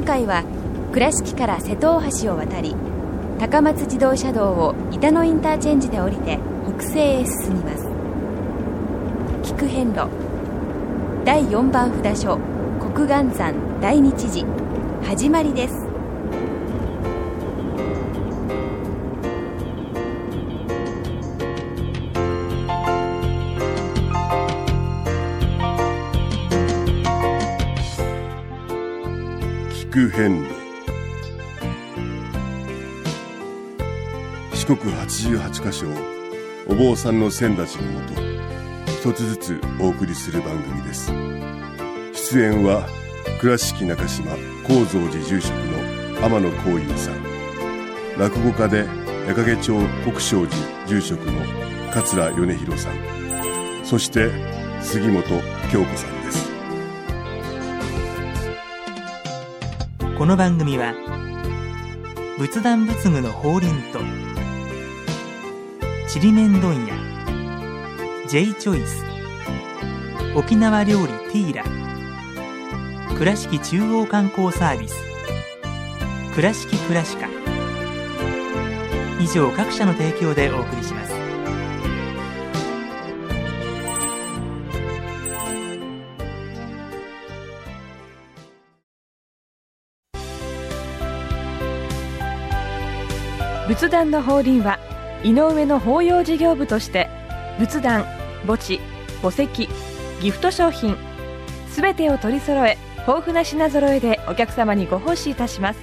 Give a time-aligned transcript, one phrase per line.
[0.00, 0.44] 今回は
[0.94, 2.74] 倉敷から瀬戸大橋を渡り
[3.38, 6.38] 高松自動車道を板野インターチェンジで降りて
[6.78, 7.86] 北西へ進みます。
[9.42, 10.08] 菊遍路。
[11.26, 12.38] 第4番札所。
[12.80, 14.48] 国岩山大日寺
[15.04, 15.79] 始まりです。
[35.28, 35.92] 88箇所を
[36.66, 38.14] お坊さんの先たちのもと
[38.86, 41.12] 一つずつお送りする番組です。
[42.14, 42.86] 出演は
[43.40, 44.32] 倉敷中島
[44.66, 47.14] 高蔵寺住職の天野光雄さん。
[48.18, 48.86] 落語家で
[49.26, 51.42] 矢掛町国商寺住職の
[51.92, 52.94] 桂米広さん。
[53.84, 54.30] そして
[54.80, 55.22] 杉本
[55.70, 56.50] 京子さんです。
[60.16, 60.94] この番組は
[62.38, 64.00] 仏壇仏具の法輪と
[66.12, 66.94] 「ちりめん問屋。
[68.26, 69.04] J チョイス
[70.34, 73.16] 沖縄料理ティーラ。
[73.16, 74.96] 倉敷中央観光サービス。
[76.34, 77.28] 倉敷倉歯科
[79.20, 81.14] 以上各社の提供でお送りします。
[93.68, 94.89] 仏壇の法輪は
[95.22, 97.08] 井上の法要事業部として
[97.58, 98.04] 仏壇
[98.46, 98.80] 墓地
[99.22, 99.68] 墓石
[100.20, 100.96] ギフト商品
[101.68, 105.80] すべてを取り揃え豊富な品揃えでお客様にご奉仕いたします。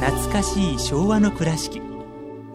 [0.00, 1.80] 懐かしい昭和の倉敷。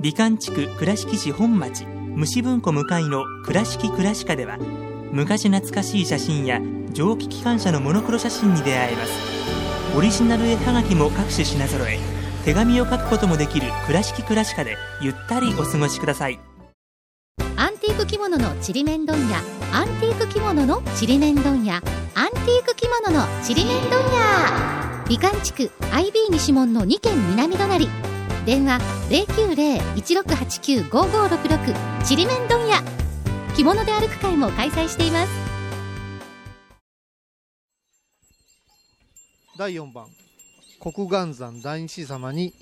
[0.02, 4.58] 美観地区倉敷市本町虫文庫向かいの「倉敷倉歯科」では
[5.12, 6.62] 昔懐かしい写真や
[6.92, 9.12] 蒸気機関車のモノクロ写真に出会えます。
[9.98, 12.19] オリジナル絵はがきも各種品揃え。
[12.46, 16.40] 手紙を書くこともできる「倉敷倉歯科」でゆったりお過ごしください。
[17.56, 19.42] アンティーク着物のちりめん問屋。
[19.74, 21.76] アンティーク着物のちりめん問屋。
[21.76, 24.00] アンティーク着物のちりめん問屋。
[25.08, 27.90] 美観地区 IB 西門の2軒南隣。
[28.46, 28.80] 電話
[29.10, 32.82] 090-1689-5566ちりめん問屋。
[33.56, 35.32] 着物で歩く会も開催しています。
[39.58, 40.08] 第4番
[40.80, 42.54] 国岩山大日様に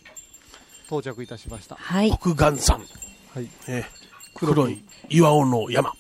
[0.88, 1.76] 到着いたしました。
[1.76, 2.18] はい。
[2.18, 3.48] 国岩山、はい。
[3.68, 4.08] えー
[4.40, 5.94] 黒い岩尾の山。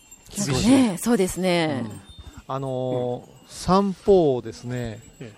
[0.67, 1.85] ねそうですね、
[2.47, 5.33] あのー山方をですねえ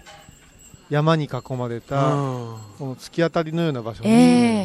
[0.90, 2.58] 山に囲まれたうん。
[2.78, 4.14] この突き当たりのような場所にえ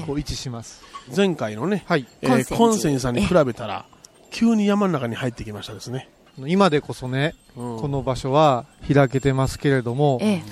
[0.02, 0.04] え。
[0.06, 0.82] こう位置します。
[1.14, 2.06] 前回のね、はい。
[2.22, 3.84] えーコンセンコンセンさんに比べたら
[4.30, 6.08] 急に山の中に入ってきましたですね、
[6.38, 7.80] 今でこそねうん。
[7.80, 10.42] この場所は開けてますけれどもええ。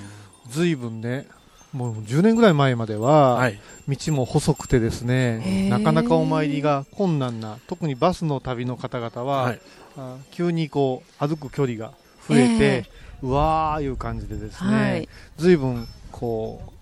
[0.51, 1.27] 随分ね
[1.73, 3.59] もう10年ぐらい前までは、はい。
[3.89, 9.61] 道も細くてですへねえなかなかお参りが困難な特にバスの旅の方々は、はい。
[9.97, 11.93] あ急にこう歩く距離が
[12.29, 12.85] 増えて、え
[13.23, 15.09] うわーいう感じでですね、はい。
[15.39, 16.73] 随分こう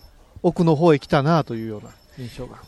[0.42, 2.58] 奥の方へ来たなというような印象が。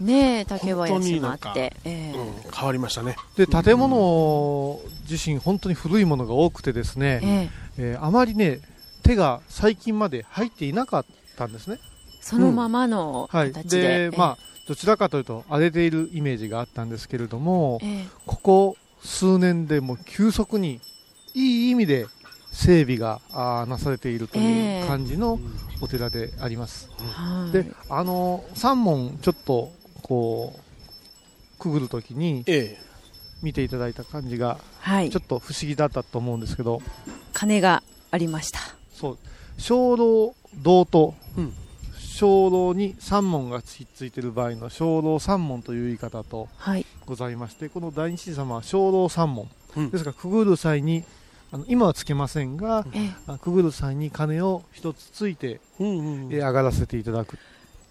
[0.00, 2.18] ねえ竹林もあって、ええ。
[2.18, 3.16] うん変わりましたね。
[3.36, 7.92] で建物自身本当に古いものが多くてですね、ええ。
[7.92, 8.60] えーあまりね
[9.02, 11.04] 手が最近まで入っていなかっ
[11.36, 11.78] たんですね。
[12.20, 13.52] そのままのはい。
[13.52, 14.38] 形で、でまあ
[14.68, 18.06] どちらかというと荒れているイメージがあったんですけれども、ええ。
[18.26, 20.80] ここ数年でもう急速に
[21.34, 22.06] いい意味で
[22.52, 25.40] 整備があーなされているとえいえう感じの
[25.80, 27.52] お寺であります、はい。
[27.52, 29.72] であの三門ちょっと
[30.02, 32.78] こうくぐるときにえ
[33.42, 35.10] 見ていただいた感じがはい。
[35.10, 36.82] ちょっと不思議だったと思うんですけど。
[37.32, 38.60] 鐘がありました。
[38.92, 39.18] そう。
[39.58, 41.52] 鐘楼堂とうん。
[42.20, 46.86] 鐘楼に三門がひっついている場合の鐘楼三門という言い方とはい。
[47.06, 49.90] ございましてこの大日様は鐘楼三門、うん。
[49.90, 51.04] ですからくぐる際に
[51.50, 53.10] あの今はつけませんが、ええ。
[53.26, 56.32] あくぐる際に鐘を一つついて、えうんうんうん。
[56.32, 57.38] え上がらせていただく。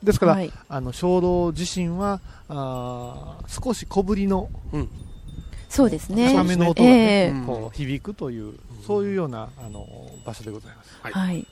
[0.04, 0.52] ですから、はい。
[0.68, 4.50] あの鐘楼自身はあー少し小ぶりの
[5.70, 6.34] そうですね。
[6.34, 8.56] 高めの音が、ねえこう響くという
[8.86, 9.88] そういうようなあの
[10.26, 11.00] 場所でございます。
[11.02, 11.14] はい。
[11.14, 11.48] はい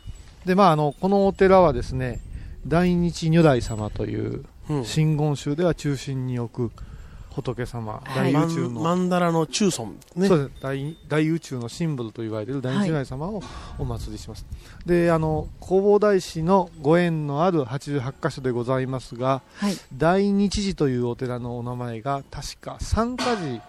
[0.45, 2.19] でまああのこのお寺はですね
[2.67, 4.85] 大日如来様といううん。
[4.85, 6.83] 真言宗では中心に置く
[7.31, 8.33] 仏様、はい。
[8.33, 10.27] 大宇宙の、曼荼羅の中尊ね。
[10.27, 10.61] そうです。
[10.61, 13.41] 大大宇宙のシンボルと言われている大日如来様を
[13.77, 14.45] お祭りします、
[14.85, 19.77] であの弘法大師のご縁のある88箇所でございますがはい。
[19.93, 23.61] 大日寺というお寺のお名前が確か三か寺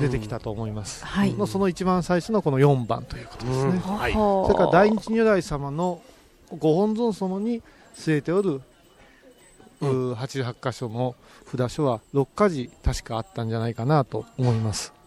[0.00, 1.32] 出てきたと思います、はい。
[1.32, 3.78] のその一番最初のこの4番ということですね、うん。
[3.80, 4.12] はい。
[4.12, 6.00] それから大日如来様の
[6.58, 7.62] ご本尊様に
[7.94, 8.60] 据えておる、
[9.80, 11.14] う88箇所の
[11.50, 14.90] 札所は6か寺確かあったんじゃないかなと思います。
[14.90, 14.97] はい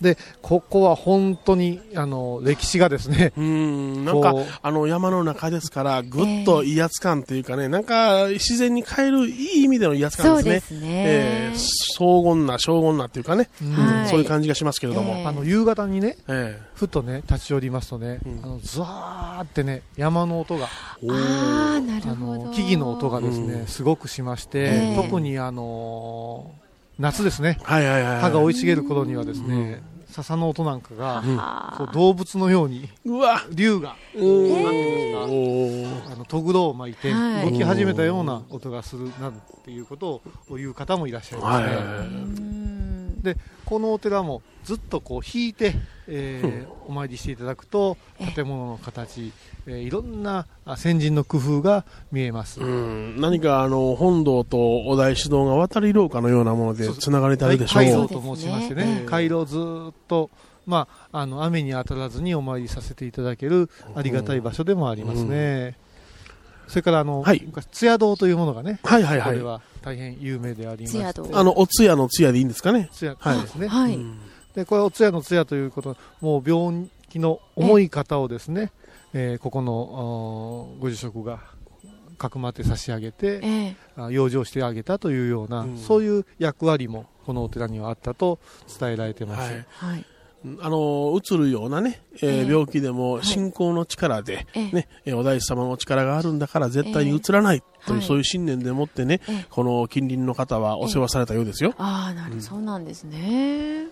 [0.00, 4.04] でここは本当にあの歴史がですねうん。
[4.04, 10.54] なんかあの山の中ですからぐっと威圧感というかね、なんか自然に変えるいい意味での威圧感ですね。
[10.54, 10.80] ですね。
[10.88, 11.58] えー、
[11.96, 13.72] 荘厳な荘厳なっていうかね、うん。
[13.72, 15.26] はいそういう感じがしますけれども、ええ。
[15.26, 18.40] あの夕方にねえふとね立ち寄りますとね、うん。
[18.44, 20.68] あのズワーってね山の音が
[21.02, 22.44] えああなるあほど。
[22.46, 23.66] の木々の音がですね、うん。
[23.66, 24.96] すごくしまして、ええ。
[24.96, 26.52] 特にあの
[26.98, 27.58] 夏ですね。
[27.62, 31.36] はいはいはい葉が生い茂る頃にはですね、笹の音なんかが、うん。
[31.86, 33.42] こう動物のようにうわ。
[33.52, 37.50] 竜があのとぐろを巻いてはい。
[37.50, 39.32] 動き始めたような音がするなっ
[39.64, 42.75] ていうことを言う方もいらっしゃいますね、はいはいはいうん
[43.16, 45.74] でこのお寺もずっとこう引いて、
[46.08, 48.32] えーお参りしていただくとええ。
[48.32, 49.32] 建物の形、
[49.66, 57.82] えーいろんなあ先人の工夫が見えます、うん、何かあの本堂とお題指導が渡り廊下のようなものでつながれてあるでしょう。
[57.82, 60.30] 回廊と申しましてね回廊ずっと、
[60.66, 65.76] まあ、あの雨に当たらずにお参りさせていただけるありがたい場所でもありますね、
[66.66, 67.42] それからあの、はい。
[67.46, 69.32] 昔津屋堂というものがね、はいはいはい。
[69.34, 71.04] これは大変有名でありまして。
[71.04, 72.88] あの、お通夜の通夜でいいんですかね？
[72.92, 73.40] 津屋はい。
[73.42, 74.18] ですね、はい、うん。
[74.54, 78.72] でこれお通夜の通夜ということもう病気の重い方をですね、
[79.12, 81.40] えーここのご住職が
[82.18, 83.76] かくまって差し上げて、ええ。
[83.96, 85.78] あ養生してあげたというような、うん。
[85.78, 88.38] そういう役割もこのお寺にはあったと
[88.80, 89.66] 伝えられてます、はい。
[89.68, 90.04] はい
[90.60, 92.50] あの、うつるようなね、えーええ。
[92.50, 94.70] 病気でも信仰の力で、ええ。
[94.72, 98.06] ね、えーお大師様の力があるんだから絶対にうつらないという、はい。
[98.06, 99.46] そういう信念でもってね、ええ。
[99.50, 101.74] この近隣の方はお世話されたようですよ。
[101.78, 103.86] ああなる、そうなんですね。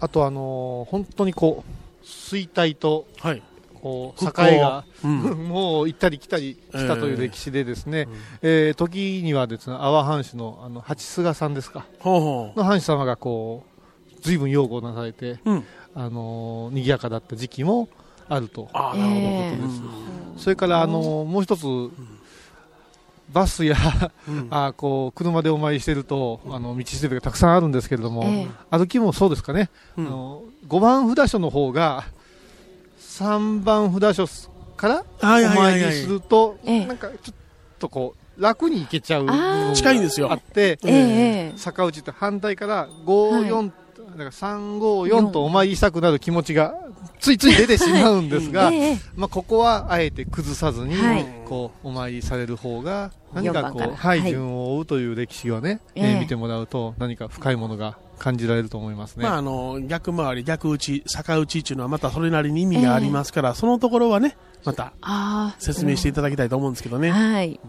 [0.00, 3.42] あとあのー本当にこう衰退とはい。
[3.80, 5.20] こう境が、うん。
[5.48, 8.08] もう行ったり来たりしたという歴史でですね、
[8.42, 11.86] えー時にはですね阿波藩主のあの八菅さんですか。
[12.00, 13.75] ほうほの藩主様がこう
[14.26, 15.38] 随分擁護なされて、う。
[15.44, 15.64] うん。
[15.94, 17.88] あのー賑やかだった時期も
[18.28, 18.68] あると。
[18.72, 19.20] ああ、なるほど。
[19.20, 20.38] ええですうん。
[20.38, 21.64] それから、あのーもう一つ、
[23.32, 23.76] バスや
[24.28, 24.48] うん。
[24.50, 28.76] あーこう車でお参りしてるとあの道しるべがたくさんあるんですけれども、ええ。
[28.76, 30.06] 歩きもそうですかね、うん。
[30.06, 32.04] あの5番札所の方が
[33.00, 35.80] 3番札所からはいはいおはいはい。
[35.80, 36.86] 参りすると、ええ。
[36.86, 37.34] なんかちょっ
[37.78, 39.26] とこう楽に行けちゃう
[39.74, 40.28] 近いんですよ。
[40.28, 40.78] があって、
[41.56, 43.72] 坂内って反対から54、
[44.16, 46.74] だから354とお参りしたくなる気持ちが
[47.20, 48.98] ついつい出てしまうんですが、ええ。
[49.14, 51.26] まあ、ここはあえて崩さずに、はい。
[51.44, 54.30] こうお参りされる方が何かこう、はいはい。
[54.30, 56.10] 順を追うという歴史をね、ええ。
[56.12, 59.24] えー見てもらうと何か深いものが感じられると思いますね。
[59.24, 64.92] まあ、あの逆回り、逆打ち、逆打ちっていうのはまたそれなりに意味がありますから、そのところはね、また
[65.58, 67.10] 説明していただきたいと思うんですけどね。
[67.10, 67.60] はい。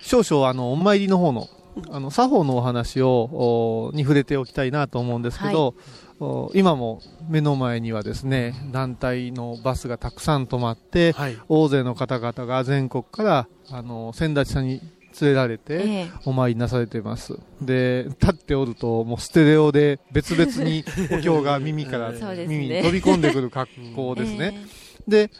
[0.00, 1.48] 少々あのお参りの方の
[1.90, 5.74] あの作法のお話をおに触れておきたいなと思うんですけど、
[6.20, 11.38] お今も目の前にはですね団体のバスがたくさん止まって、はい。
[11.48, 14.80] 大勢の方々が全国からあの先立さんに
[15.20, 17.38] 連れられて、ええお参りなされています。
[17.60, 22.12] で、立っておると、もうステレオで別々にお経が耳から
[22.46, 24.64] 耳に飛び込んでくる格好ですね。
[25.08, 25.30] で、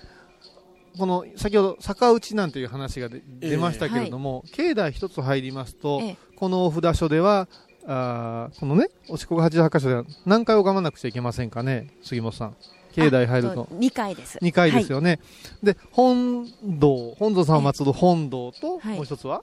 [0.99, 6.17] この先ほど逆打ちなんていう話が出ましたけれども、境内一つ入りますと、ええ。
[6.37, 7.49] このお札所では、
[7.87, 12.57] あーこのね、お四国88箇所では何回拝まなくちゃいけませんかね、杉本さん。
[12.93, 13.65] 境内入ると。
[13.65, 14.39] 2回です。
[14.39, 15.21] 2回ですよね。
[15.63, 18.97] で、本堂、本堂さんを祀る本堂と、はい。
[18.97, 19.43] もう一つは？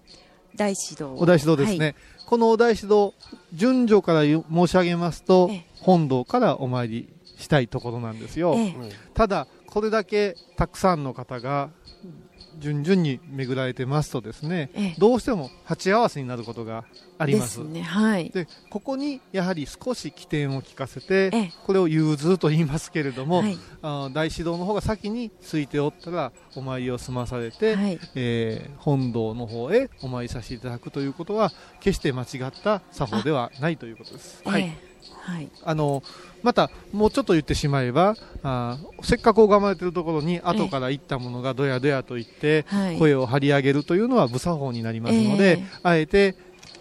[0.56, 1.04] 大指導。
[1.18, 3.13] お大師堂ですね、このお大師堂、
[3.54, 8.56] 順序から申し上げますとええ、本堂からお参りしたいところなんですよ。
[8.58, 8.92] ええ。
[9.13, 11.70] ただ、これだけたくさんの方が
[12.60, 14.96] 順々に巡られてますとですね、ええ。
[14.98, 16.86] どうしても鉢合わせになることが
[17.20, 17.60] あります。
[17.60, 18.30] ですねはい。
[18.32, 21.54] でここにやはり少し起点を聞かせて、ええ。
[21.66, 23.58] これを融通と言いますけれども、はい。
[23.82, 28.00] あー大師堂の方が先についておったらお参りを済まされて、はい。
[28.16, 34.42] えー本堂の方へお参りさせていただくということは決して間違った作法ではないということです。
[34.48, 34.87] ええ
[35.22, 36.04] はいあの
[36.44, 46.36] またもうちょっと言ってしまえばあーせっかく拝まれているところに後から行ったものがどやどやと言ってはい声を張り上げるというのは無作法になりますので、ええあえて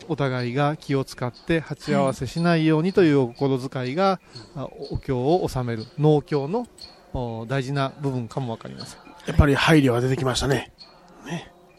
[0.09, 4.21] お互いが気を使って鉢合わせしないようにというお心遣いが、
[4.55, 6.69] あお経を収める農協の
[7.13, 9.01] お大事な部分かもわかりません。
[9.27, 10.73] やっぱり配慮が出てきましたね。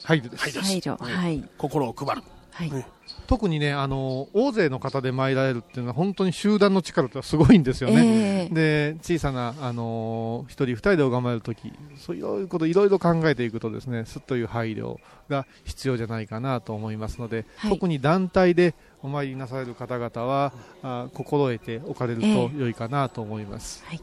[0.03, 0.43] 配慮です。
[0.43, 2.23] 配慮配慮はい心を配る。
[2.57, 2.71] はい。
[2.71, 2.87] ね。
[3.27, 8.53] 特にねあの大勢の方で参られるっていうのは本当に集団の力ってすごいんですよね、ええ。
[8.53, 14.97] で小さなあの一人二人で拝まれるときそういうこといろいろ考えていくとですねすっという配慮
[15.29, 17.71] が必要じゃないかなと思いますので、はい。
[17.71, 18.73] 特に団体で
[19.03, 23.99] お参りなされる方々はあ心得ておかれるとえ良いかなと思います、聞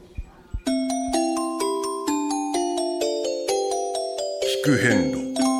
[4.64, 5.53] く変路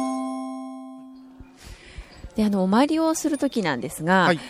[2.37, 4.41] であのお参りをするときなんですが、はい。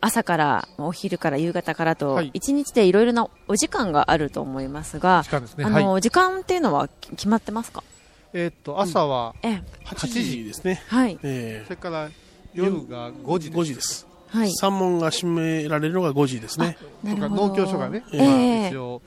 [0.00, 2.30] 朝からお昼から夕方からとはい。
[2.32, 5.64] 一日でいろいろなお時間があると思いますが、時間ですね。
[5.64, 6.00] あの、はい。
[6.02, 7.82] 時間っていうのはき決まってますか？
[8.32, 9.62] えーっと朝はええ。
[9.86, 10.82] 8時ですね。
[10.88, 11.18] はい。
[11.22, 12.08] えそれから
[12.54, 14.06] 夜が5時5時です。
[14.28, 14.52] はい。
[14.52, 16.76] 三門が閉められるのが5時ですね。
[17.02, 17.36] なるほど。
[17.36, 19.02] とか農協所がね、えまあえ一応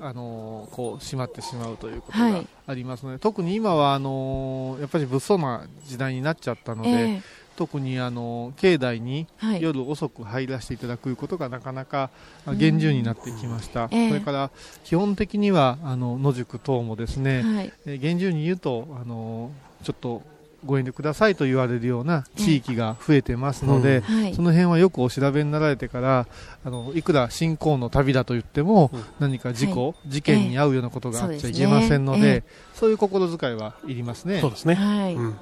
[0.00, 2.46] あのーこう閉まってしまうということがはい。
[2.66, 7.22] ありますので、特に今はあのーやっぱり物騒な時代になっちゃったので、ええ
[7.56, 9.62] 特にあの境内にはい。
[9.62, 12.10] 夜遅く入らせていただくことがなかなか
[12.46, 14.08] あ厳重になってきました、ええ。
[14.08, 14.50] それから
[14.84, 17.72] 基本的にはあの野宿等もですね、はい。
[17.86, 19.50] えー厳重に言うとあの
[19.82, 20.22] ちょっと
[20.64, 24.34] ご遠慮くださいと言われるような地域が増えてますので、はい。
[24.34, 26.26] その辺はよくお調べになられてから
[26.64, 29.04] あのいくら信仰の旅だと言っても、うん。
[29.20, 32.42] 何か事故、は事件に遭うようなことがあっちゃいけませんので、え。
[32.74, 34.40] そういう心遣いはいりますね。
[34.40, 34.74] そうですね。
[34.74, 35.36] はい、うん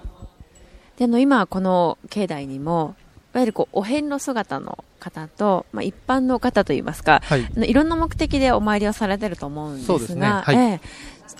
[1.02, 2.94] であの今この境内にも
[3.34, 7.44] いわゆるこうお遍路姿の方と、まあ、一般の方といいますかはい。
[7.44, 10.28] あのいろんな目的でお参りをされてると思うんですがそうですね。
[10.28, 10.56] はい。
[10.56, 10.80] ええ。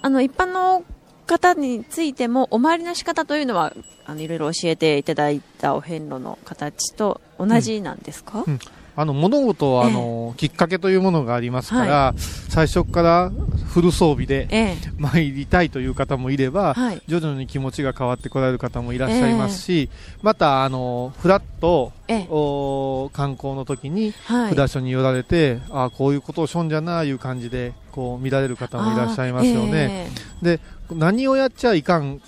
[0.00, 0.82] あの一般の
[1.26, 3.72] 方についてもお参りの仕方というのは
[4.04, 8.58] あのいろいろ教えていただいたお遍路の形と同じなんですか、うん
[8.94, 13.32] あの物事はあの、きっかけというものがありますから、最初から
[13.68, 14.76] フル装備でええ。
[14.98, 17.02] 参りたいという方もいれば、はい。
[17.08, 19.88] 徐々に気持ちが変わってこられる方もいらっしゃいますし、
[20.22, 21.92] またあのフラッと
[23.12, 24.54] 観光の時にはい。
[24.54, 30.10] 札所に寄られて、ああこういうことをしょんじゃなあいう感じでこう見られる方もいらっしゃいますよね。
[30.42, 32.20] で何をやっちゃいかん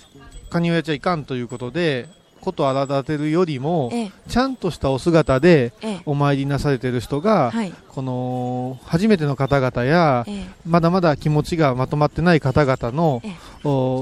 [0.51, 2.07] 何をやっちゃいかんということで
[2.45, 4.11] こと荒立てるよりもええ。
[4.29, 6.01] ちゃんとしたお姿でええ。
[6.05, 7.73] お参りなされている人が、はい。
[7.89, 10.45] この初めての方々や、ええ。
[10.65, 13.21] まだまだ気持ちがまとまってない方々の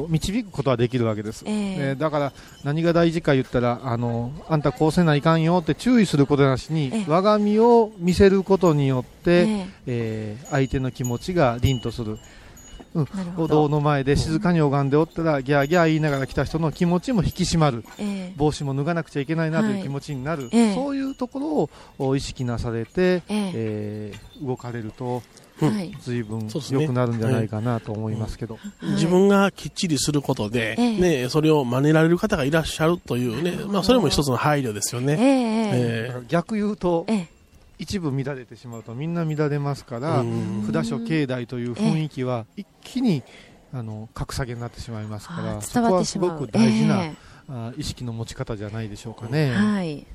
[0.09, 2.33] 導くことはできるわけです、えだから
[2.63, 7.05] 何が大事か言ったらあのあんたこうせないかんよって注意することなしに、ええ。
[7.07, 9.67] 我が身を見せることによって、ええ。
[9.87, 12.19] えー相手の気持ちが凛とする、
[12.95, 17.83] うん、なるほお堂ど、の前で静かに拝んでおったらギャーギャー言いながら来た人の気持ちも引き締まる。
[17.97, 18.33] ええ。
[18.37, 20.75] 帽子も脱がなくちゃいけないなとはいいう気持ちになる、ええ。
[20.75, 21.69] そういうところを
[21.99, 23.51] お意識なされて、ええ。
[23.53, 25.21] えー動かれると
[25.61, 25.69] うん。
[25.73, 26.81] はい随分そうですね。
[26.81, 28.89] 良くなるんじゃないかなと思いますけど、はい。
[28.91, 30.97] 自分がきっちりすることで、ええ。
[31.23, 35.13] ね、それを真似られる方がいらっしゃるというね、まあ、それも一つの配慮ですよね。
[35.13, 35.15] え。
[35.17, 36.11] ええ。
[36.11, 36.25] ええ。
[36.27, 37.27] 逆言うとええ
[37.79, 40.63] 一部乱れてしまうとみんな乱れますからうん。
[40.71, 43.23] 札所境内という雰囲気は一気に
[43.73, 47.15] あの格下げになってしまいますかあらそこはすごく大事な、え
[47.49, 50.05] あ意識の持ち方じゃないでしょうかえね、はい。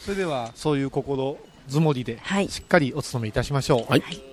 [0.00, 2.48] それではそういう心づもりではい。
[2.48, 4.02] しっかりお務めいたしましょう、はい。
[4.02, 4.30] 第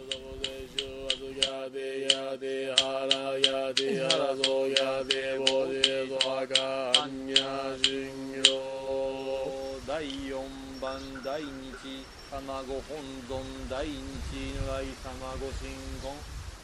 [12.47, 12.79] 卵本
[13.27, 14.39] 尊第二如
[14.71, 15.67] 来様ご神
[16.01, 16.07] 言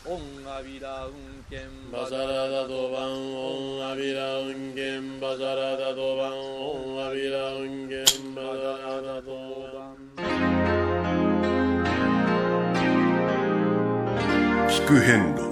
[0.06, 1.12] オンアビラ運
[1.52, 9.28] 転バサラダドバンオンアビラウンゲンバサラダドバンオンアビラウンゲンバサラダド
[9.74, 10.24] バン
[14.70, 15.52] 聞く変路。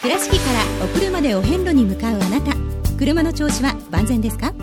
[0.00, 2.21] 倉敷からお車でお遍路に向かう
[3.02, 4.54] 車の調子は万全ですか？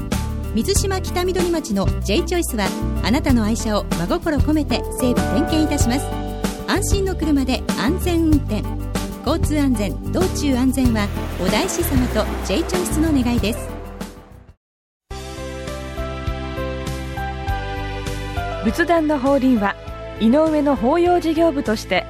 [0.56, 2.70] 水島北緑町の J チョイスは
[3.04, 6.06] あなたの愛車を真心込めて整備点検いたします。
[6.66, 8.64] 安心の車で安全運転。
[9.26, 11.10] 交通安全道中安全は
[11.42, 13.60] お大師様と J チョイスの願いです。
[18.64, 19.76] 仏壇の法輪は
[20.22, 22.06] 井上の法要事業部として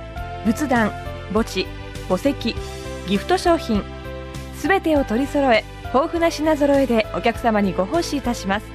[0.46, 0.92] 仏壇
[1.34, 1.66] 墓地
[2.08, 2.56] 墓石
[3.08, 3.84] ギフト商品
[4.60, 8.66] すべてを取り揃え豊富な品揃えでお客様にご奉仕いたします。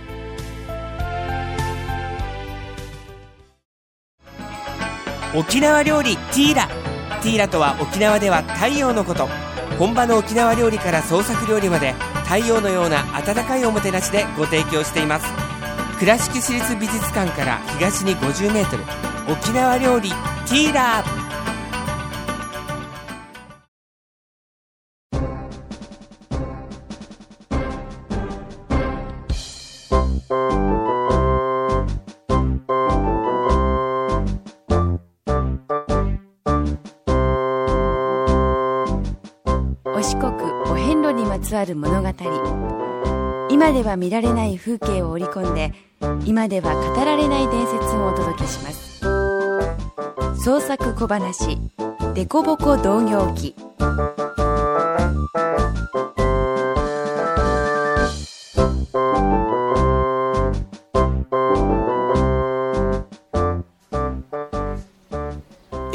[5.36, 6.68] 沖縄料理ティーラ。
[7.22, 9.28] ティーラとは沖縄では太陽のこと。
[9.78, 11.92] 本場の沖縄料理から創作料理まで
[12.24, 15.26] 太陽のような温かいおもてなしでご提供しています。
[15.98, 21.02] 倉敷市立美術館から東に 50m 沖縄料理ティーラ。
[21.02, 21.23] つ
[43.84, 45.72] は見られない風景を織り込んで
[46.24, 49.00] 今では語られない伝説をお届けします
[50.42, 51.58] 創作小話
[52.14, 53.54] 「デコボコ同業記」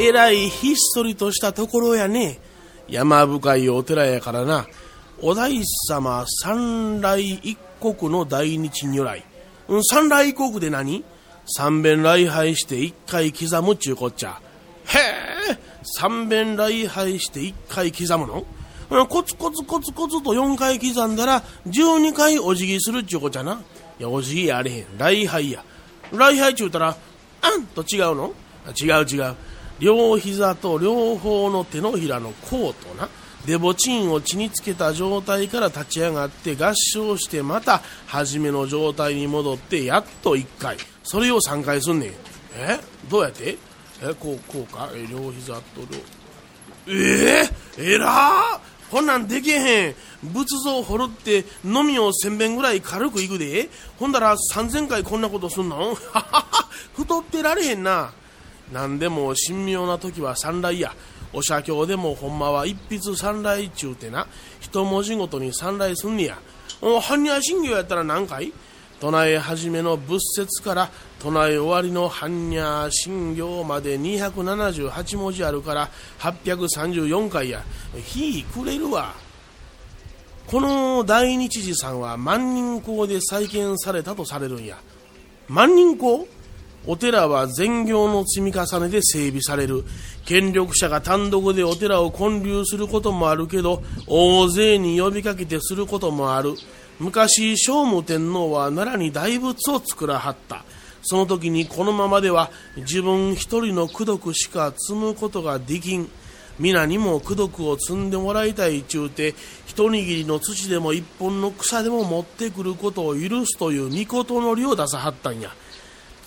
[0.01, 2.39] えらいひっそりとしたところやね。
[2.87, 4.65] 山深いお寺やからな。
[5.21, 9.23] お大師様三来一国の大日如来。
[9.67, 11.03] うん三来国で何？
[11.45, 14.39] 三遍礼拝して一回刻むちゅうこっちゃ。
[14.85, 14.97] へ
[15.51, 19.05] え、三遍礼拝して一回刻むの？
[19.05, 23.61] コツコツコツコツと四回刻んだら十二回お辞儀するっちゅうこっちゃな。
[23.99, 24.97] いや、お辞儀やあれへん。
[24.97, 25.63] 礼拝や。
[26.11, 26.95] 礼拝ちゅうたら、
[27.41, 28.33] あんと違うの？
[28.79, 29.35] 違う違う。
[29.79, 33.07] 両膝と両方の手のひらの甲とな、
[33.45, 40.77] デボチンを血につけた状態から立ち上がって合唱してまた初めの状態に戻ってやっと1回。
[41.03, 42.09] それを3回すんねん。
[42.55, 42.79] え？
[43.09, 43.57] どうやって？
[44.01, 44.89] え、こう、こうか？
[44.93, 45.61] え、両膝と
[46.87, 47.49] 両、え？
[47.77, 48.59] ー、えらー
[48.91, 49.95] こんなんできへん。
[50.23, 53.69] 仏像掘るって、のみを千遍ぐらい軽くいくで。
[53.97, 55.95] ほんだら三千回こんなことすんの？
[56.97, 58.11] 太ってられへんな。
[58.73, 60.93] なんでも神妙な時は三来や。
[61.33, 64.27] お写経でもほんまは一筆三来ちゅうてな。
[64.59, 66.39] 一文字ごとに三来すんねや。
[66.81, 68.51] お般若心経やったら何回？
[68.99, 77.63] 唱え始めの仏説から唱え終わりの般若心経まで278文字あるから834回や。
[77.95, 79.13] 日くれるわ。
[80.47, 84.77] この大日寺さんは万人校で再建されたとされるんや。
[85.47, 86.27] 万人校
[86.87, 89.85] お寺は善行の積み重ねで整備される。
[90.29, 96.53] 権力者が単独でお寺を建立することもあるけど、大勢に呼びかけてすることもある。
[96.99, 100.63] 昔、聖武天皇は奈良に大仏を作らはった。
[101.01, 106.07] その時にこのままでは自分一人の功徳しか積むことができん。
[106.59, 109.33] 皆にも功徳を積んでもらいたいちゅうて、
[109.65, 115.49] 一握りの土でも一本の草でも持ってくることを許すという御事のりを出さはったんや。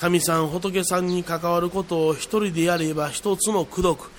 [0.03, 4.11] 神さん仏さんに関わることを一人でやれば一つの功徳。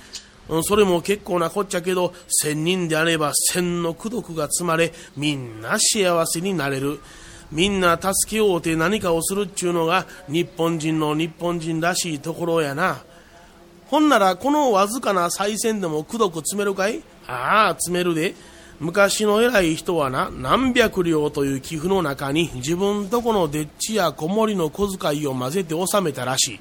[0.63, 7.01] それも結構なこっちゃけど、千人であれば千の功徳が積まれ、みんな幸せになれる。
[7.51, 13.03] みんな助けようて何かをするっちゅうのが日本人の日本人らしいところやな。
[13.87, 17.01] ほんならこのわずかな再選でも功徳積めるかい？
[17.27, 18.35] ああ、積めるで。
[18.83, 26.59] 昔の偉い人はな、何百両という寄付の中に自分とこのでっちや子守の小遣いを混ぜて納めたらしい。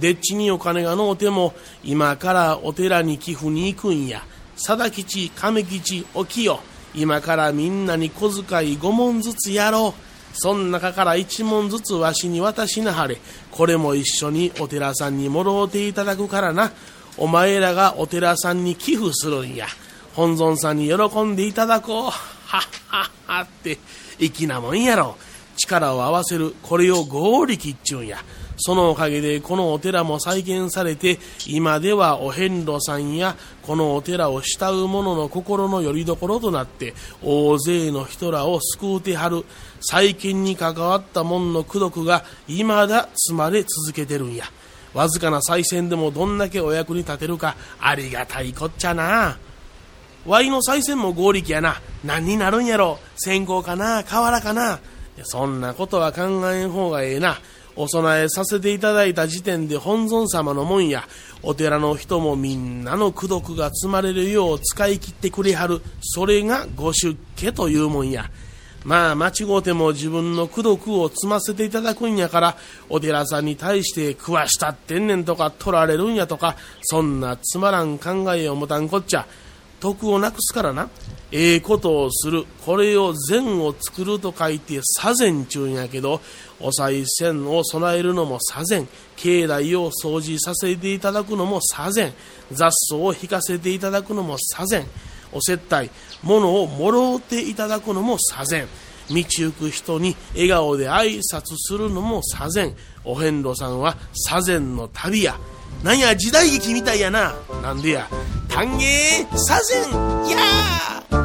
[0.00, 1.52] でっちにお金がのうても、
[1.84, 4.22] 今からお寺に寄付に行くんや。
[4.56, 6.60] 貞吉、亀吉、おきよ。
[6.94, 10.00] 今からみんなに小遣い5文ずつやろう。
[10.32, 13.18] そん中から1文ずつわしに渡しなはれ。
[13.50, 16.72] これも一緒にお寺さんにもろうていただくからな。
[17.18, 19.66] お前らがお寺さんに寄付するんや。
[20.14, 22.10] 本尊さんに喜んでいただこう。
[22.10, 22.12] はっ
[22.88, 23.78] はっはって、
[24.18, 25.16] 粋なもんやろ。
[25.56, 26.54] 力を合わせる。
[26.62, 28.18] これを合力っちゅうんや。
[28.58, 39.44] そのおかげでこのお寺も再建されて、今ではお遍路さんやこのお寺を慕う者の心の拠り所となって、大勢の人らを救うてはる。
[39.80, 44.44] 再建に関わった門の功徳が未だ積まれ続けてるんや。
[44.94, 49.38] わずかな再選でもどんだけお役に立てるか、ありがたいこっちゃな。
[50.26, 51.80] ワイの再選も合力やな。
[52.04, 54.80] 何になるんやろ先行かな瓦かな
[55.24, 57.38] そんなことは考えん方がええな。
[57.74, 61.04] お供えさせていただいた時点で本尊様のもんや。
[61.42, 65.80] お寺の人もみんなの功徳が積まれるよう使い切ってくれはる。
[66.00, 68.30] それがご出家というもんや。
[68.84, 72.56] まあ、間違うても自分の功徳を積ませていただくんやから、
[72.88, 79.26] お寺さんに対して食わしたってんねんとか取られるんやとか、そんなつまらん考えを持たんこっちゃ。
[79.82, 80.88] 徳をなくすからな。
[81.32, 82.44] ええことをする。
[82.64, 86.20] これを善を作ると書いて左善ちゅうんやけど、
[86.60, 88.88] お賽銭を備えるのも左善。
[89.16, 92.12] 境内を掃除させていただくのも左善。
[92.52, 94.86] 雑草を引かせていただくのも左善。
[95.32, 95.90] お接待、
[96.22, 98.68] 物をもろうていただくのも左善。
[99.10, 102.76] 道行く人に笑顔で挨拶するのも左善。
[103.04, 105.36] お遍路さんは左善の旅や。
[105.82, 107.34] なんや時代劇みたいやな。
[107.62, 108.08] なんでや。
[108.48, 109.54] 歓迎左
[109.88, 111.22] 遷やー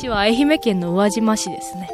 [0.00, 1.90] 私は愛媛県の宇和島市ですね。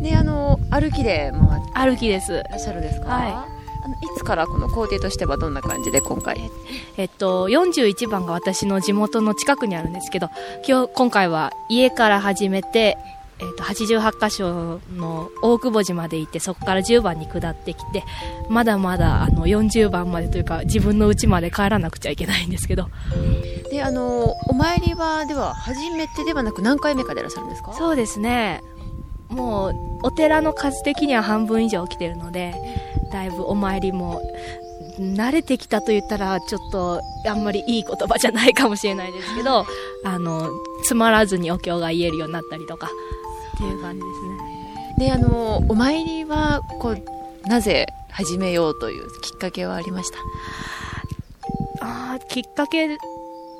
[0.00, 3.06] であの歩きで回って歩きですいらっしゃるんですか？
[3.08, 3.32] はい。
[3.32, 6.38] あのいつからこの工程としてはどんな感じで今回？
[6.96, 10.28] えっと41番が私の地元の近くにあるんですけど
[10.68, 12.96] 今日今回は家から始めて
[13.40, 18.04] えっと88箇所の大久保島で行ってそこから10番に下ってきて
[18.50, 22.88] まだまだあの40番までというか自分の家まで帰らなくちゃいけないんですけど
[23.72, 27.72] であのお参りはでは初めてではなく何回目かでいらっしゃるんですか？
[27.72, 28.60] そうですね。
[29.30, 32.54] もうお寺の数的には半分以上来てるので
[33.10, 34.20] だいぶお参りも
[34.98, 39.64] 慣れてきたと言ったらちょっとあんまりいい言葉じゃないかもしれないですけど
[40.04, 40.50] あの
[40.84, 42.88] つまらずにお経が言えるようになったりとか。
[43.54, 44.94] っていう感じですね。
[44.98, 50.18] であのお参りはこうなぜ始めようというきっかけはありました？
[51.80, 52.98] あーきっかけ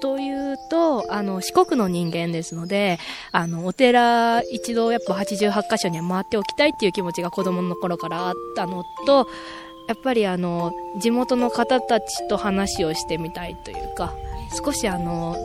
[0.03, 2.99] というと、あの、四国の人間ですので、
[3.31, 9.29] あの、お寺一度やっぱ88箇所には回っておきたいっていう気持ちが子供の頃からあったのと、
[9.87, 14.13] やっぱりあの、地元の方たちと話をしてみたいというか、
[14.65, 15.37] 少しあの、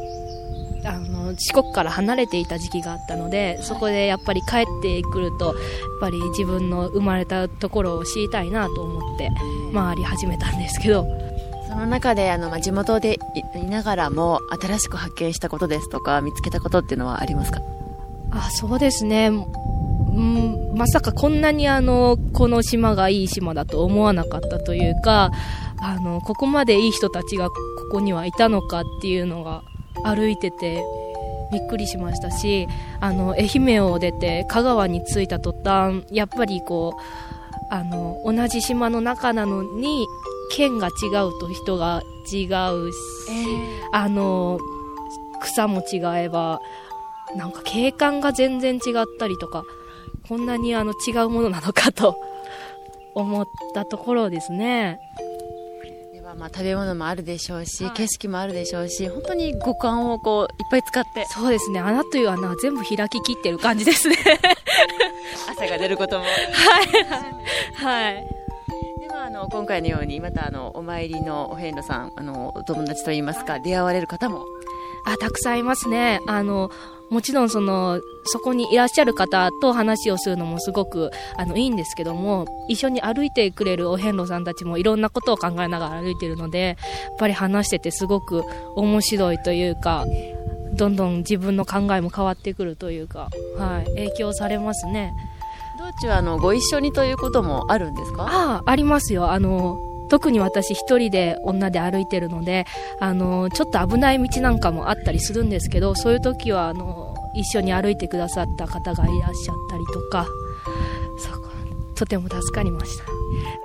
[0.86, 5.56] あの四国から離れていた時期があったのでそこでやっぱり帰ってくるとやっ
[6.00, 9.30] ぱり自分の生まれたところを知りたいなと思って
[9.74, 11.06] 回り始めたんですけど。
[11.67, 13.19] その中であの、まあ、地元で
[13.56, 17.62] いいながらも新しく発見したことですとか見つけたことっていうのはありますか？
[18.32, 19.27] あそうですね。
[19.27, 25.32] うんまさかこんなにあのこの島がいい島だと思わなかったというか
[25.80, 27.56] あのここまでいい人たちがこ
[27.91, 29.62] こにはいたのかっていうのが
[30.03, 30.84] 歩いてて
[31.51, 32.67] びっくりしましたし
[32.99, 40.08] あの愛媛を出て香川に着いた途端やっぱりこうあの同じ島の中なのに
[40.52, 42.98] 県が違うと人が違うし、
[43.92, 44.60] あの
[45.42, 46.60] 草も違えば
[47.36, 49.64] なんか景観が全然違ったりとか
[50.28, 52.18] こんなにあの違うものなのかと
[53.16, 55.00] 思ったところですね。
[56.14, 61.26] ではまあ食べ物もあるでしょうし、景色もあるでしょうし本当に五感をこういっぱい使って。
[61.26, 61.80] そうですね。
[61.80, 64.18] 穴という穴は全部開ききってる感じですね。
[65.50, 66.26] 朝が出ることも。
[66.54, 68.12] はい。
[68.12, 68.16] はい。
[68.16, 68.37] ではあ
[69.38, 74.45] の今回のようにまたあのお参りのお遍路さんあのお友達といいますか出会われる方も。
[75.06, 76.19] あたくさんいますね。
[76.28, 76.69] あの
[77.10, 88.43] もちろんそのそこにいらっしゃる方と話をするのもすごくあのいいんですけども一緒に歩いてくれるお遍路さんたちもいろんなことを考えながら歩いてるのでやっぱり話しててすごく
[88.76, 90.06] 面白いというか
[90.73, 95.13] どんどん自分の考えも変わってくるというか、はい、影響されますね。
[95.88, 98.23] 道中あのご一緒にということもあるんですか？
[98.23, 99.32] ああありますよ。
[99.32, 99.78] あの
[100.10, 102.65] 特に私一人で女で歩いてるので
[103.00, 110.26] あのちょっと危ない道なんかもあったりするんですけどそういう時はあの一緒に歩いてくださった方がいらっしゃったりとか
[111.19, 111.47] そこ
[111.95, 113.04] とても助かりました。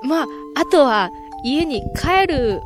[0.07, 1.11] まああとは
[1.45, 2.61] 家に帰る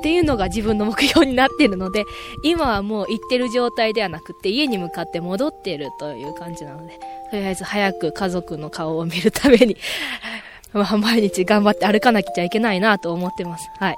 [0.00, 2.06] っていうのが自分の目標になってるので
[2.42, 6.98] 今はもう行ってる状態ではなくて家に向かって戻っているという感じなので
[7.30, 9.76] とりあえず早く家族の顔を見るために
[10.72, 13.68] まあ、毎日頑張って歩かなきゃいけないなと思ってます。
[13.80, 13.96] はい。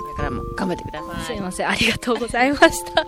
[0.00, 1.24] これからも頑張ってください。
[1.26, 1.68] すいません。
[1.68, 3.06] ありがとうございました。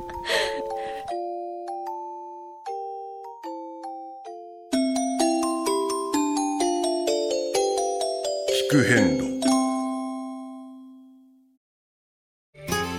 [8.69, 9.28] 聞く変路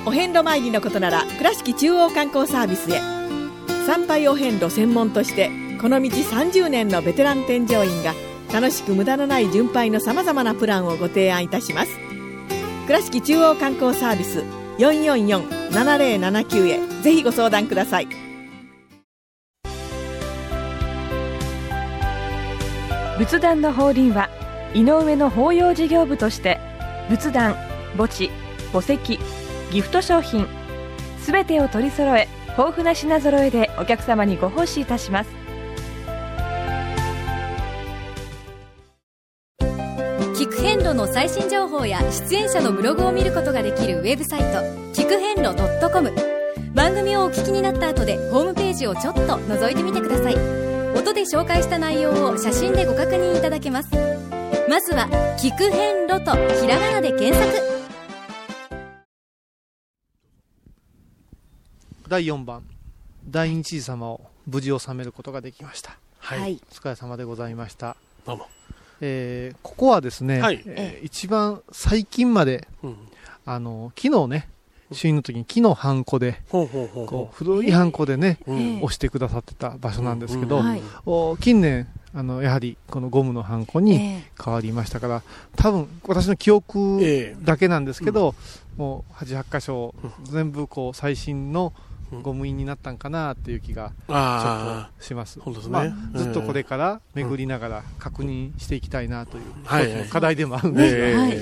[0.10, 3.00] お遍路参りのことなら倉敷中央観光サービスへ。
[3.86, 8.16] 参拝お遍路専門としてこの道30年のベテラン添乗員が
[8.52, 11.92] 楽しく無駄のない巡拝のさまざまなプランをご提案いたします。
[12.88, 14.40] 倉敷中央観光サービス
[14.80, 17.04] 444-7079へ。
[17.04, 18.08] ぜひご相談ください。
[23.20, 24.28] 仏壇の法輪は
[24.74, 26.60] 井上の法要事業部として
[27.12, 27.54] 仏壇
[27.96, 28.32] 墓地
[28.74, 29.20] 墓石
[29.72, 30.48] ギフト商品。
[31.20, 35.30] すべてを取り揃え豊富な品揃えでお客様にご奉仕いたします。
[40.34, 44.46] 聞く遍路の最新情報や出演者のブログを見ることができるウェブサイト
[45.00, 45.54] 聞く遍路
[45.92, 46.12] .com
[46.74, 50.36] 番組をお聞きになった後でホームページをちょっと覗いてみてください。
[50.98, 53.90] 音で紹介した内容を写真でご確認いただけます。
[54.68, 57.79] まずは「聞く遍路」とひらがなで検索。
[62.10, 62.64] 第4番。
[63.30, 65.96] 大日寺様を無事収めることができました。
[66.18, 66.60] はい。
[66.72, 67.96] お疲れ様でございました。
[68.26, 68.48] どうも。
[69.00, 70.60] えーここはですね、はい。
[70.66, 72.96] えー一番最近まで、うん。
[73.46, 74.50] あの昨日ね
[74.92, 80.64] 試飲の時に木のハンコでこう古いハンコでね、うん押してくださってた場所なんですけど、
[81.40, 85.22] 近年あのやはりこのゴムのハンコに変わりましたから、
[85.56, 88.34] 多分私の記憶だけなんですけど、
[88.78, 89.94] もう88箇所
[90.24, 91.72] 全部こう最新の
[92.22, 95.34] ゴム印になったんかなっていう気がちょあっとします。
[95.34, 95.70] すね。
[95.70, 96.14] まあうん。
[96.14, 101.16] ずっとこれから巡りながら確認していきたいなという課題でもあるんですが、ええ。
[101.16, 101.38] はい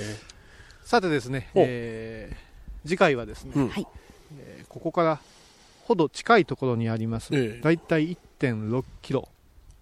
[0.83, 2.47] さてですね、えー
[2.87, 3.71] 次回はですね、うん。
[4.39, 5.19] えーここから
[5.85, 7.61] ほど近いところにあります、ええ。
[7.61, 9.27] だいたい1.6キロ。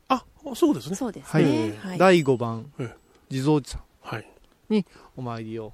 [0.07, 0.23] あ
[0.55, 0.95] そうですね。
[0.95, 1.97] そうですはい、ねはい。
[1.97, 2.95] 第5番、え
[3.29, 4.29] 地蔵寺さんはい。
[4.69, 5.73] にお参りをお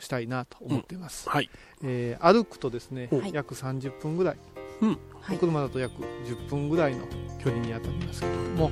[0.00, 1.50] したいなと思っています、はい。
[1.82, 3.32] えー歩くとですね、はい。
[3.32, 4.36] 約30分ぐらい、
[4.82, 4.98] うん。
[5.32, 7.06] お車だと約10分ぐらいの
[7.42, 8.70] 距離にあたりますけれども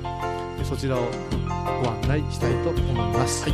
[0.59, 0.99] えそちらを
[1.81, 3.45] ご案内したいと思います、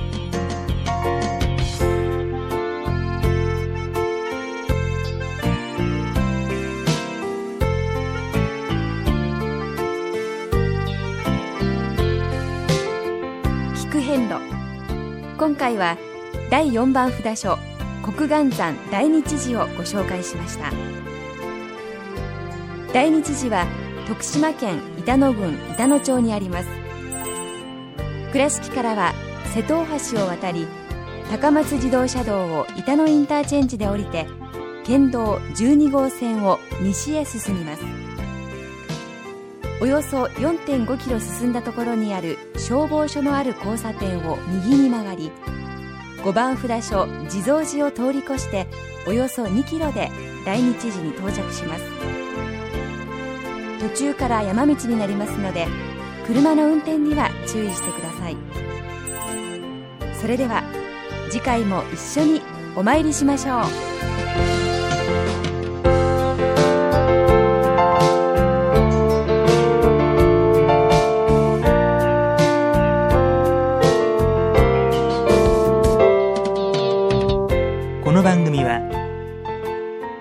[13.75, 14.39] 聞く遍路。
[15.37, 15.97] 今回は
[16.49, 17.59] 第4番札所
[18.03, 20.71] 国元山大日寺をご紹介しました。
[22.91, 23.67] 大日寺は
[24.07, 26.69] 徳島県板野郡板野町にあります。
[28.31, 29.13] 倉敷からは
[29.53, 30.65] 瀬戸大橋を渡り
[31.29, 34.25] 高松自動車道を板野インターチェンジで降りて
[34.85, 37.83] 県道12号線を西へ進みます。
[39.81, 45.31] およそ4.5キロ進んだところにある消防署のある交差点を右に曲がり
[46.23, 48.67] 5番札所地蔵寺を通り越して
[49.07, 50.11] およそ2キロで
[50.45, 51.83] 大日寺に到着します。
[53.79, 55.65] 途中から山道になりますので
[56.27, 58.37] 車の運転には注意してください。
[60.21, 60.63] それでは
[61.29, 62.41] 次回も一緒に
[62.75, 63.61] お参りしましょ
[64.65, 64.68] う。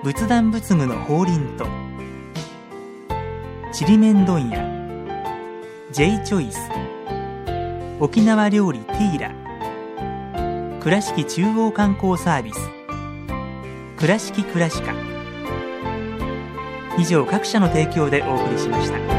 [0.08, 1.66] 仏壇仏具の法輪と
[3.74, 4.64] ちりめん問屋
[5.92, 6.58] J チョイス
[8.00, 12.58] 沖縄料理ティーラ倉敷中央観光サービス
[13.98, 14.82] 倉敷倉敷
[16.98, 19.17] 以上各社の提供でお送りしました。